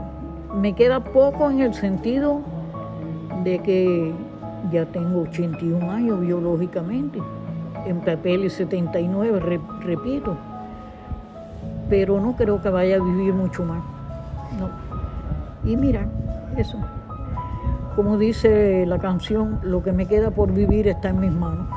me 0.54 0.74
queda 0.74 1.04
poco 1.04 1.50
en 1.50 1.60
el 1.62 1.74
sentido 1.74 2.42
de 3.44 3.60
que 3.60 4.14
ya 4.72 4.86
tengo 4.86 5.22
81 5.22 5.92
años 5.92 6.20
biológicamente, 6.20 7.20
en 7.86 8.00
papeles 8.02 8.54
79, 8.54 9.40
re- 9.40 9.60
repito, 9.82 10.36
pero 11.90 12.20
no 12.20 12.36
creo 12.36 12.62
que 12.62 12.70
vaya 12.70 12.98
a 12.98 13.00
vivir 13.00 13.34
mucho 13.34 13.64
más. 13.66 13.82
No. 14.60 14.70
Y 15.70 15.76
mira, 15.76 16.06
eso. 16.58 16.78
Como 17.96 18.18
dice 18.18 18.86
la 18.86 18.98
canción, 19.00 19.60
lo 19.64 19.84
que 19.84 19.92
me 19.92 20.06
queda 20.06 20.32
por 20.32 20.52
vivir 20.54 20.88
está 20.88 21.10
en 21.10 21.20
mis 21.20 21.32
manos. 21.34 21.68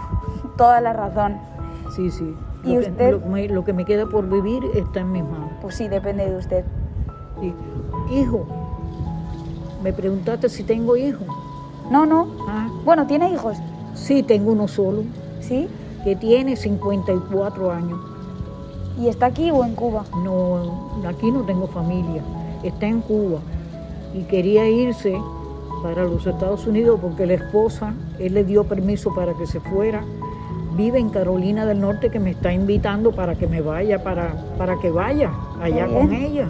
Toda 0.56 0.80
la 0.80 0.92
razón. 0.92 1.36
Sí, 1.96 2.10
sí. 2.10 2.34
¿Y 2.64 2.74
Lo, 2.74 2.80
que, 2.80 2.90
usted? 2.90 3.10
lo 3.12 3.20
que 3.22 3.28
me- 3.28 3.48
lo 3.48 3.64
que 3.64 3.72
me 3.72 3.84
queda 3.84 4.06
por 4.06 4.28
vivir 4.28 4.64
está 4.74 5.00
en 5.00 5.12
mis 5.12 5.24
manos. 5.24 5.50
Pues 5.60 5.74
sí, 5.74 5.88
depende 5.88 6.28
de 6.30 6.36
usted. 6.36 6.64
Sí. 7.40 7.52
Hijo, 8.14 8.46
me 9.82 9.92
preguntaste 9.92 10.48
si 10.48 10.62
tengo 10.62 10.96
hijo. 10.96 11.24
No, 11.90 12.06
no. 12.06 12.28
Ah, 12.48 12.68
Bueno, 12.84 13.06
¿tiene 13.06 13.30
hijos? 13.32 13.56
sí, 13.94 14.22
tengo 14.22 14.52
uno 14.52 14.68
solo, 14.68 15.02
¿Sí? 15.40 15.68
que 16.04 16.16
tiene 16.16 16.56
54 16.56 17.70
años. 17.72 17.98
¿Y 18.98 19.08
está 19.08 19.26
aquí 19.26 19.50
o 19.50 19.64
en 19.64 19.74
Cuba? 19.74 20.04
No, 20.22 20.90
aquí 21.08 21.30
no 21.30 21.40
tengo 21.42 21.66
familia, 21.66 22.22
está 22.62 22.86
en 22.86 23.00
Cuba 23.00 23.38
y 24.14 24.22
quería 24.24 24.68
irse 24.68 25.18
para 25.82 26.04
los 26.04 26.26
Estados 26.26 26.66
Unidos 26.66 26.98
porque 27.02 27.26
la 27.26 27.34
esposa, 27.34 27.94
él 28.18 28.34
le 28.34 28.44
dio 28.44 28.64
permiso 28.64 29.14
para 29.14 29.34
que 29.34 29.46
se 29.46 29.60
fuera. 29.60 30.04
Vive 30.76 30.98
en 30.98 31.10
Carolina 31.10 31.66
del 31.66 31.80
Norte 31.80 32.10
que 32.10 32.18
me 32.18 32.30
está 32.30 32.52
invitando 32.52 33.12
para 33.12 33.34
que 33.34 33.46
me 33.46 33.60
vaya, 33.60 34.02
para, 34.02 34.34
para 34.56 34.78
que 34.78 34.90
vaya 34.90 35.30
allá 35.60 35.86
con 35.86 36.12
ella. 36.12 36.48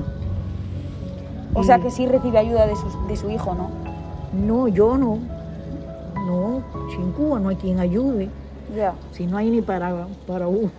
O 1.54 1.62
Y- 1.62 1.64
sea 1.64 1.78
que 1.78 1.90
sí 1.90 2.06
recibe 2.06 2.38
ayuda 2.38 2.66
de 2.66 2.76
su, 2.76 3.06
de 3.08 3.16
su 3.16 3.30
hijo, 3.30 3.54
¿no? 3.54 3.70
No, 4.46 4.68
yo 4.68 4.96
no. 4.96 5.18
No, 6.26 6.62
sin 6.94 7.10
Cuba 7.12 7.40
no 7.40 7.48
hay 7.48 7.56
quien 7.56 7.80
ayude. 7.80 8.28
Ya. 8.76 8.94
Si 9.12 9.26
no 9.26 9.36
hay 9.36 9.50
ni 9.50 9.60
para, 9.60 10.06
para 10.26 10.46
uno. 10.46 10.70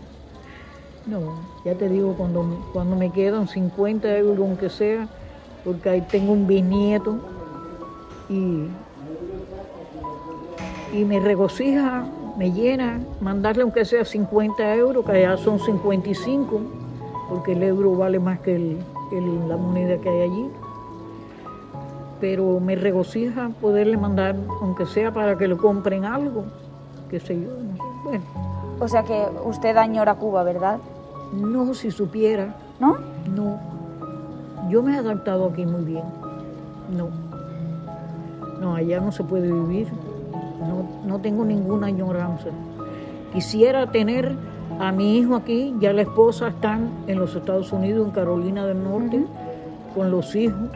No, 1.06 1.20
ya 1.66 1.76
te 1.76 1.90
digo, 1.90 2.14
cuando, 2.18 2.46
cuando 2.72 2.96
me 2.96 3.10
quedan 3.12 3.48
50 3.50 4.18
euros, 4.18 4.40
aunque 4.40 4.70
sea, 4.70 5.08
porque 5.66 5.90
ahí 5.90 6.02
tengo 6.02 6.32
un 6.32 6.48
bisnieto 6.48 7.18
y, 8.30 8.68
y 10.94 11.04
me 11.06 11.20
regocija, 11.20 12.06
me 12.38 12.52
llena, 12.52 13.00
mandarle 13.22 13.62
aunque 13.64 13.86
sea 13.86 14.04
50 14.06 14.76
euros, 14.76 15.06
que 15.06 15.12
allá 15.12 15.38
son 15.38 15.60
55, 15.60 16.60
porque 17.30 17.54
el 17.54 17.64
euro 17.64 17.96
vale 17.96 18.20
más 18.20 18.40
que 18.40 18.56
el- 18.56 18.78
el- 19.12 19.48
la 19.50 19.58
moneda 19.58 19.98
que 19.98 20.10
hay 20.10 20.22
allí. 20.22 20.50
Pero 22.20 22.60
me 22.60 22.76
regocija 22.76 23.50
poderle 23.62 23.98
mandar, 23.98 24.36
aunque 24.62 24.86
sea 24.86 25.12
para 25.14 25.38
que 25.38 25.48
le 25.48 25.58
compren 25.58 26.06
algo, 26.06 26.46
qué 27.10 27.20
sé 27.20 27.36
yo, 27.40 27.50
no 27.50 27.74
sé. 27.76 27.82
Bueno, 28.04 28.24
O 28.80 28.88
sea 28.88 29.04
que 29.04 29.24
usted 29.46 29.78
añora 29.78 30.16
Cuba, 30.16 30.44
¿verdad? 30.44 30.80
No, 31.32 31.74
si 31.74 31.92
supiera. 31.92 32.56
¿No? 32.80 32.98
No. 33.34 33.58
Yo 34.70 34.82
me 34.82 34.94
he 34.96 34.98
adaptado 34.98 35.46
aquí 35.46 35.66
muy 35.66 35.84
bien. 35.84 36.04
No. 36.98 37.08
No, 38.60 38.76
allá 38.76 39.00
no 39.00 39.12
se 39.12 39.24
puede 39.24 39.50
vivir. 39.52 39.88
No, 40.60 40.86
no 41.06 41.20
tengo 41.20 41.46
ninguna 41.46 41.88
añoranza. 41.88 42.50
Quisiera 43.34 43.92
tener 43.92 44.36
a 44.80 44.92
mi 44.92 45.18
hijo 45.18 45.36
aquí, 45.36 45.76
ya 45.80 45.94
la 45.94 46.02
esposa 46.02 46.50
están 46.50 46.90
en 47.08 47.20
los 47.20 47.36
Estados 47.36 47.72
Unidos, 47.72 48.06
en 48.08 48.12
Carolina 48.12 48.66
del 48.66 48.84
Norte, 48.84 49.26
con 49.96 50.12
los 50.12 50.36
hijos. 50.36 50.70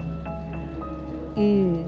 Y, 1.36 1.84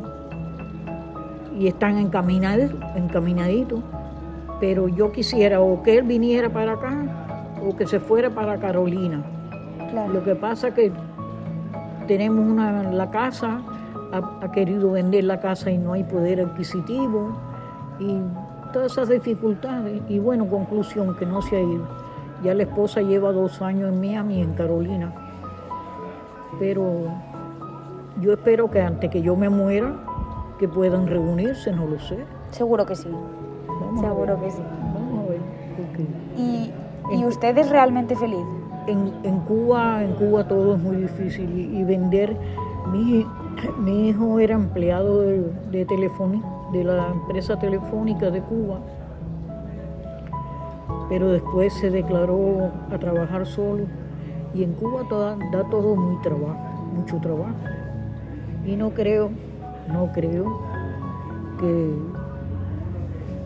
y 1.57 1.67
están 1.67 1.97
encaminados, 1.97 2.71
encaminaditos. 2.95 3.79
Pero 4.59 4.87
yo 4.87 5.11
quisiera 5.11 5.61
o 5.61 5.81
que 5.83 5.97
él 5.97 6.03
viniera 6.03 6.49
para 6.49 6.73
acá 6.73 7.57
o 7.65 7.75
que 7.75 7.87
se 7.87 7.99
fuera 7.99 8.29
para 8.29 8.57
Carolina. 8.57 9.23
Claro. 9.91 10.13
Lo 10.13 10.23
que 10.23 10.35
pasa 10.35 10.73
que 10.73 10.91
tenemos 12.07 12.45
una 12.45 12.83
la 12.91 13.09
casa, 13.09 13.61
ha, 14.11 14.45
ha 14.45 14.51
querido 14.51 14.91
vender 14.91 15.23
la 15.23 15.39
casa 15.39 15.71
y 15.71 15.77
no 15.77 15.93
hay 15.93 16.03
poder 16.03 16.41
adquisitivo 16.41 17.48
y 17.99 18.19
todas 18.73 18.91
esas 18.91 19.09
dificultades. 19.09 20.01
Y 20.09 20.19
bueno, 20.19 20.47
conclusión, 20.47 21.15
que 21.15 21.25
no 21.25 21.41
se 21.41 21.57
ha 21.57 21.61
ido. 21.61 21.83
Ya 22.43 22.53
la 22.53 22.63
esposa 22.63 23.01
lleva 23.01 23.31
dos 23.31 23.61
años 23.61 23.89
en 23.89 23.99
Miami, 23.99 24.41
en 24.41 24.53
Carolina. 24.53 25.13
Pero 26.59 26.85
yo 28.21 28.33
espero 28.33 28.69
que 28.69 28.81
antes 28.81 29.09
que 29.09 29.21
yo 29.21 29.35
me 29.35 29.49
muera, 29.49 29.93
que 30.57 30.67
puedan 30.67 31.07
reunirse, 31.07 31.71
no 31.71 31.85
lo 31.85 31.99
sé. 31.99 32.17
Seguro 32.51 32.85
que 32.85 32.95
sí. 32.95 33.09
Vamos 33.67 34.01
Seguro 34.01 34.39
que 34.41 34.51
sí. 34.51 34.61
Vamos 34.93 35.25
a 35.25 35.29
ver. 35.29 35.39
porque 35.77 36.05
¿Y, 36.37 36.71
y 37.11 37.25
usted 37.25 37.57
es 37.57 37.69
realmente 37.69 38.15
feliz? 38.15 38.45
en, 38.87 39.13
en 39.23 39.39
Cuba, 39.41 40.03
en 40.03 40.13
Cuba 40.13 40.47
todo 40.47 40.75
es 40.75 40.81
muy 40.81 40.97
difícil 40.97 41.49
y, 41.57 41.77
y 41.79 41.83
vender. 41.83 42.35
Mi, 42.91 43.25
mi 43.79 44.09
hijo 44.09 44.39
era 44.39 44.55
empleado 44.55 45.21
de, 45.21 45.43
de 45.71 45.85
telefonía, 45.85 46.41
de 46.71 46.83
la 46.83 47.09
empresa 47.09 47.57
telefónica 47.57 48.29
de 48.29 48.41
Cuba, 48.41 48.79
pero 51.09 51.29
después 51.29 51.73
se 51.73 51.89
declaró 51.89 52.71
a 52.91 52.97
trabajar 52.97 53.45
solo 53.45 53.85
y 54.53 54.63
en 54.63 54.73
Cuba 54.73 55.01
toda- 55.09 55.37
da 55.51 55.63
todo 55.69 55.95
muy 55.95 56.17
trabajo, 56.21 56.59
mucho 56.95 57.17
trabajo. 57.17 57.53
Y 58.65 58.75
no 58.75 58.91
creo, 58.91 59.29
no 59.91 60.11
creo 60.13 60.59
que, 61.59 61.93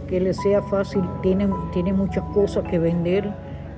que 0.07 0.19
le 0.19 0.33
sea 0.33 0.61
fácil, 0.61 1.03
tiene, 1.21 1.47
tiene 1.71 1.93
muchas 1.93 2.23
cosas 2.33 2.63
que 2.65 2.79
vender 2.79 3.31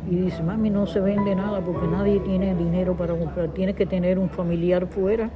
y 0.10 0.16
dice, 0.16 0.42
mami, 0.44 0.70
no 0.70 0.86
se 0.88 1.00
vende 1.00 1.36
nada 1.36 1.62
porque 1.62 1.88
nadie 1.88 2.20
tiene 2.20 2.56
dinero 2.56 2.94
para 2.96 3.16
comprar, 3.16 3.50
tienes 3.50 3.76
que 3.76 3.86
tener 3.86 4.18
un 4.20 4.30
familiar 4.30 4.88
fuera 4.88 5.30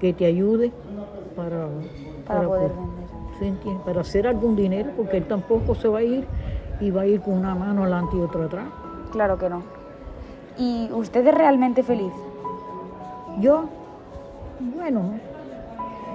que 0.00 0.12
te 0.12 0.26
ayude 0.26 0.72
para, 1.36 1.68
Para 2.26 2.46
poder 2.46 2.70
vender. 2.70 3.07
Para 3.84 4.00
hacer 4.00 4.26
algún 4.26 4.56
dinero 4.56 4.90
porque 4.96 5.18
él 5.18 5.24
tampoco 5.24 5.74
se 5.74 5.88
va 5.88 5.98
a 5.98 6.02
ir 6.02 6.26
y 6.80 6.90
va 6.90 7.02
a 7.02 7.06
ir 7.06 7.20
con 7.20 7.34
una 7.34 7.54
mano 7.54 7.82
adelante 7.82 8.16
y 8.16 8.20
otra 8.20 8.44
atrás. 8.44 8.66
Claro 9.12 9.38
que 9.38 9.48
no. 9.48 9.62
¿Y 10.58 10.90
usted 10.92 11.26
es 11.26 11.34
realmente 11.34 11.82
feliz? 11.82 12.12
Yo, 13.40 13.64
bueno, 14.76 15.14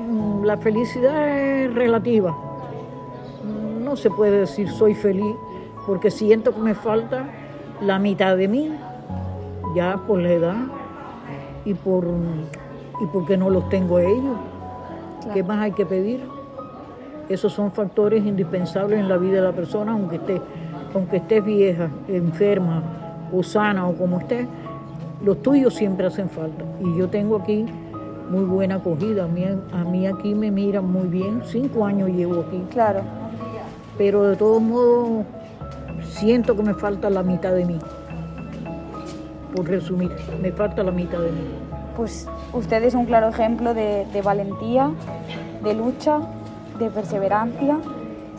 mm, 0.08 0.44
la 0.44 0.58
felicidad 0.58 1.30
es 1.30 1.74
relativa. 1.74 2.36
No 3.82 3.96
se 3.96 4.10
puede 4.10 4.40
decir 4.42 4.70
soy 4.70 4.94
feliz 4.94 5.36
porque 5.86 6.12
siento 6.12 6.54
que 6.54 6.62
me 6.62 6.76
falta 6.76 7.26
la 7.82 8.00
mitad 8.00 8.36
de 8.38 8.48
mí, 8.48 8.72
ya 9.76 9.98
por 10.08 10.20
la 10.20 10.32
edad 10.32 10.58
y 11.66 11.74
por 11.74 12.06
y 13.02 13.06
porque 13.08 13.38
no 13.38 13.50
los 13.50 13.68
tengo 13.70 13.98
a 13.98 14.04
ellos. 14.04 14.38
Claro. 15.22 15.34
¿Qué 15.34 15.44
más 15.44 15.60
hay 15.60 15.72
que 15.72 15.86
pedir? 15.86 16.22
Esos 17.30 17.54
son 17.54 17.72
factores 17.72 18.26
indispensables 18.26 19.00
en 19.00 19.08
la 19.08 19.18
vida 19.18 19.36
de 19.36 19.42
la 19.42 19.54
persona, 19.54 19.94
aunque 19.94 20.18
esté, 20.18 20.42
aunque 20.94 21.18
estés 21.18 21.44
vieja, 21.44 21.90
enferma 22.08 22.84
o 23.32 23.42
sana 23.42 23.88
o 23.88 23.94
como 23.94 24.20
estés, 24.20 24.48
los 25.24 25.42
tuyos 25.42 25.74
siempre 25.74 26.06
hacen 26.06 26.30
falta. 26.30 26.66
Y 26.82 26.98
yo 26.98 27.08
tengo 27.08 27.38
aquí 27.38 27.66
muy 28.30 28.44
buena 28.44 28.76
acogida. 28.76 29.24
A 29.24 29.28
mí, 29.28 29.46
a 29.46 29.84
mí 29.86 30.08
aquí 30.08 30.36
me 30.36 30.52
miran 30.52 30.92
muy 30.92 31.08
bien. 31.08 31.42
Cinco 31.46 31.86
años 31.86 32.10
llevo 32.10 32.42
aquí. 32.42 32.62
Claro. 32.70 33.02
Pero 33.98 34.24
de 34.24 34.36
todos 34.36 34.62
modos, 34.62 35.26
siento 36.02 36.56
que 36.56 36.64
me 36.64 36.74
falta 36.74 37.10
la 37.10 37.24
mitad 37.24 37.54
de 37.54 37.66
mí. 37.66 37.80
Por 39.56 39.68
resumir, 39.68 40.12
me 40.42 40.52
falta 40.52 40.84
la 40.84 40.92
mitad 40.92 41.20
de 41.20 41.32
mí. 41.32 41.48
Pues 41.96 42.28
usted 42.54 42.84
es 42.84 42.96
un 42.96 43.06
claro 43.06 43.30
ejemplo 43.30 43.74
de, 43.74 44.06
de 44.12 44.22
valentía, 44.22 44.92
de 45.64 45.74
lucha, 45.76 46.22
de 46.80 46.90
perseverancia 46.90 47.78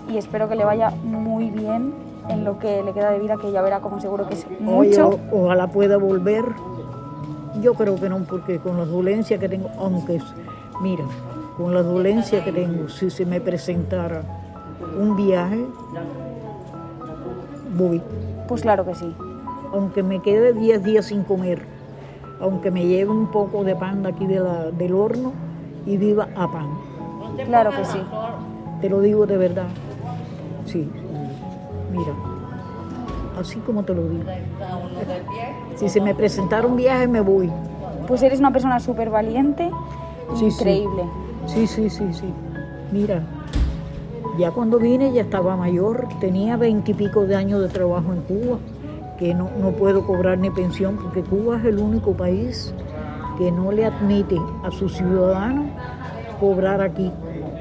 y 0.08 0.16
espero 0.16 0.48
que 0.48 0.56
le 0.56 0.64
vaya 0.64 0.90
muy 1.02 1.50
bien 1.50 1.92
en 2.28 2.44
lo 2.44 2.58
que 2.58 2.82
le 2.82 2.92
queda 2.92 3.10
de 3.10 3.18
vida, 3.18 3.36
que 3.40 3.52
ya 3.52 3.62
verá 3.62 3.80
como 3.80 4.00
seguro 4.00 4.26
que 4.28 4.34
es 4.34 4.46
Oye, 4.46 4.90
mucho. 4.90 5.18
o- 5.32 5.44
ojalá 5.44 5.66
pueda 5.68 5.96
volver. 5.98 6.44
Yo 7.60 7.74
creo 7.74 7.94
que 7.96 8.08
no, 8.08 8.18
porque 8.24 8.58
con 8.58 8.78
las 8.78 8.88
dolencias 8.88 9.38
que 9.38 9.48
tengo, 9.48 9.68
aunque, 9.78 10.20
mira, 10.82 11.04
con 11.56 11.72
las 11.74 11.84
dolencias 11.84 12.42
que 12.44 12.50
tengo, 12.52 12.88
si 12.88 13.10
se 13.10 13.24
me 13.26 13.40
presentara 13.40 14.22
un 15.00 15.16
viaje, 15.16 15.64
voy. 17.76 18.00
Pues 18.48 18.62
claro 18.62 18.84
que 18.84 18.94
sí. 18.94 19.14
Aunque 19.72 20.02
me 20.02 20.20
quede 20.20 20.52
10 20.52 20.82
días 20.82 21.06
sin 21.06 21.24
comer, 21.24 21.62
aunque 22.40 22.70
me 22.70 22.86
lleve 22.86 23.10
un 23.10 23.28
poco 23.30 23.64
de 23.64 23.74
pan 23.74 24.02
de 24.02 24.08
aquí 24.10 24.26
de 24.26 24.40
la- 24.40 24.70
del 24.70 24.94
horno 24.94 25.32
y 25.86 25.96
viva 25.96 26.28
a 26.36 26.50
pan. 26.50 26.68
Claro 27.44 27.70
que 27.70 27.84
sí. 27.84 27.98
Te 28.80 28.88
lo 28.88 29.00
digo 29.00 29.26
de 29.26 29.36
verdad. 29.36 29.66
Sí, 30.66 30.88
mira, 31.92 32.12
así 33.38 33.58
como 33.60 33.82
te 33.82 33.94
lo 33.94 34.02
digo. 34.08 34.24
Si 35.76 35.88
se 35.88 36.00
me 36.00 36.14
presentara 36.14 36.66
un 36.66 36.76
viaje, 36.76 37.06
me 37.06 37.20
voy. 37.20 37.50
Pues 38.06 38.22
eres 38.22 38.38
una 38.40 38.50
persona 38.52 38.80
súper 38.80 39.10
valiente, 39.10 39.70
Sí, 40.34 40.50
sí. 40.50 40.60
increíble. 40.60 41.02
Sí, 41.46 41.66
sí, 41.66 41.90
sí, 41.90 42.12
sí. 42.12 42.32
Mira, 42.92 43.22
ya 44.38 44.50
cuando 44.50 44.78
vine 44.78 45.12
ya 45.12 45.22
estaba 45.22 45.56
mayor, 45.56 46.08
tenía 46.20 46.56
veintipico 46.56 47.26
de 47.26 47.36
años 47.36 47.60
de 47.60 47.68
trabajo 47.68 48.12
en 48.12 48.20
Cuba, 48.22 48.58
que 49.18 49.34
no, 49.34 49.48
no 49.60 49.70
puedo 49.72 50.06
cobrar 50.06 50.38
ni 50.38 50.50
pensión 50.50 50.96
porque 50.96 51.22
Cuba 51.22 51.58
es 51.58 51.64
el 51.66 51.78
único 51.78 52.12
país 52.14 52.74
que 53.38 53.50
no 53.52 53.70
le 53.72 53.84
admite 53.86 54.40
a 54.64 54.70
sus 54.70 54.94
ciudadanos 54.96 55.66
cobrar 56.44 56.82
aquí, 56.82 57.10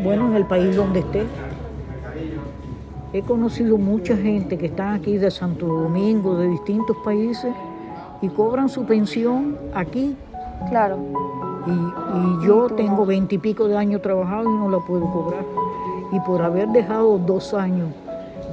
bueno, 0.03 0.27
en 0.27 0.33
el 0.35 0.45
país 0.45 0.75
donde 0.75 0.99
esté. 0.99 1.23
He 3.13 3.21
conocido 3.21 3.77
mucha 3.77 4.17
gente 4.17 4.57
que 4.57 4.65
están 4.65 4.95
aquí 4.95 5.17
de 5.17 5.31
Santo 5.31 5.67
Domingo, 5.67 6.35
de 6.35 6.47
distintos 6.49 6.97
países, 7.05 7.53
y 8.21 8.27
cobran 8.29 8.67
su 8.69 8.83
pensión 8.85 9.55
aquí 9.73 10.15
Claro. 10.69 10.97
y, 11.67 11.71
y 11.71 12.47
yo 12.47 12.67
tengo 12.69 13.05
veintipico 13.05 13.67
de 13.67 13.77
años 13.77 14.01
trabajado 14.01 14.43
y 14.49 14.57
no 14.57 14.69
la 14.69 14.79
puedo 14.79 15.05
cobrar. 15.11 15.45
Y 16.11 16.19
por 16.21 16.41
haber 16.41 16.67
dejado 16.69 17.17
dos 17.19 17.53
años 17.53 17.89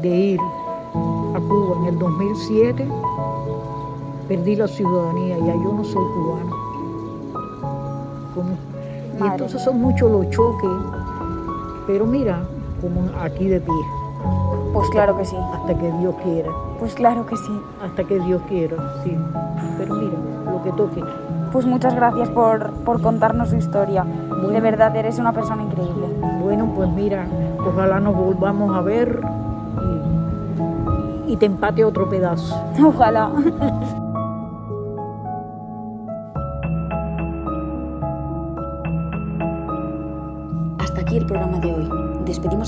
de 0.02 0.08
ir 0.08 0.40
a 0.40 1.40
Cuba 1.40 1.76
en 1.80 1.84
el 1.86 1.98
2007, 1.98 2.86
perdí 4.28 4.54
la 4.56 4.68
ciudadanía, 4.68 5.38
ya 5.38 5.54
yo 5.54 5.72
no 5.72 5.82
soy 5.84 6.04
cubano. 6.14 6.56
Como- 8.34 8.70
y 9.20 9.26
entonces 9.26 9.62
son 9.62 9.80
muchos 9.80 10.10
los 10.10 10.28
choques, 10.30 10.70
pero 11.86 12.06
mira, 12.06 12.38
como 12.80 13.02
aquí 13.20 13.48
de 13.48 13.60
pie, 13.60 13.74
Pues 14.72 14.88
claro 14.90 15.16
que 15.16 15.24
sí. 15.24 15.36
hasta 15.54 15.74
que 15.78 15.92
Dios 15.98 16.14
quiera, 16.22 16.50
Pues 16.78 16.94
claro 16.94 17.26
que 17.26 17.36
sí. 17.36 17.60
hasta 17.84 18.04
que 18.04 18.18
Dios 18.20 18.40
quiera, 18.48 18.76
sí. 19.04 19.16
Pero 19.78 19.94
mira, 19.96 20.16
lo 20.50 20.62
que 20.62 20.70
toque. 20.72 21.02
Pues 21.52 21.66
muchas 21.66 21.94
gracias 21.96 22.28
por, 22.30 22.70
por 22.84 23.00
contarnos 23.02 23.48
su 23.50 23.56
historia. 23.56 24.04
De 24.50 24.60
verdad, 24.60 24.94
eres 24.96 25.18
una 25.18 25.32
persona 25.32 25.62
increíble. 25.64 26.06
Bueno, 26.40 26.70
pues 26.76 26.88
mira, 26.90 27.26
ojalá 27.66 27.98
nos 28.00 28.14
volvamos 28.14 28.74
a 28.76 28.80
ver 28.80 29.20
y, 31.26 31.32
y 31.32 31.36
te 31.36 31.46
empate 31.46 31.84
otro 31.84 32.08
pedazo. 32.08 32.54
Ojalá. 32.84 33.30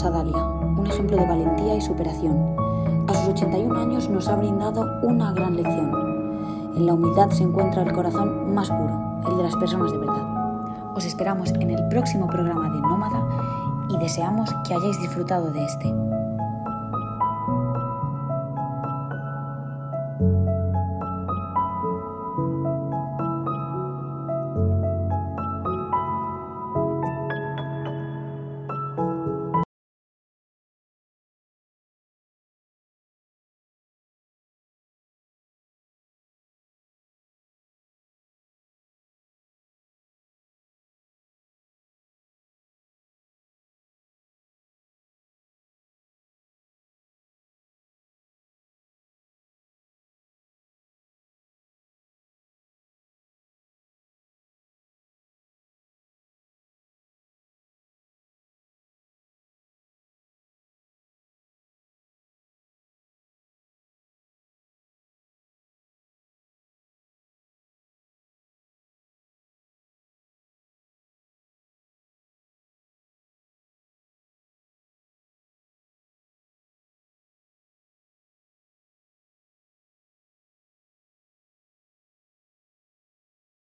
a 0.04 0.10
Dalia, 0.10 0.44
un 0.44 0.86
ejemplo 0.86 1.16
de 1.16 1.26
valentía 1.26 1.76
y 1.76 1.80
superación. 1.80 2.56
A 3.06 3.14
sus 3.14 3.28
81 3.28 3.78
años 3.78 4.08
nos 4.08 4.26
ha 4.28 4.36
brindado 4.36 4.84
una 5.02 5.32
gran 5.32 5.56
lección. 5.56 6.72
En 6.74 6.86
la 6.86 6.94
humildad 6.94 7.30
se 7.30 7.44
encuentra 7.44 7.82
el 7.82 7.92
corazón 7.92 8.52
más 8.52 8.68
puro, 8.68 9.22
el 9.28 9.36
de 9.36 9.42
las 9.44 9.54
personas 9.56 9.92
de 9.92 9.98
verdad. 9.98 10.96
Os 10.96 11.04
esperamos 11.04 11.50
en 11.52 11.70
el 11.70 11.88
próximo 11.88 12.26
programa 12.26 12.68
de 12.70 12.80
Nómada 12.80 13.28
y 13.90 13.98
deseamos 13.98 14.50
que 14.66 14.74
hayáis 14.74 14.98
disfrutado 15.00 15.52
de 15.52 15.64
este. 15.64 15.94